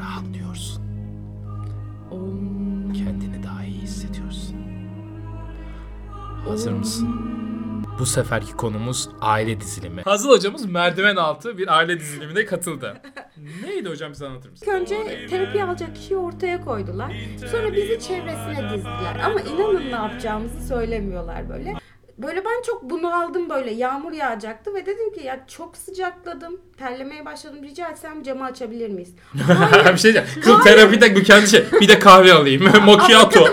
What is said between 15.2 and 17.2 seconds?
terapi alacak kişiyi ortaya koydular.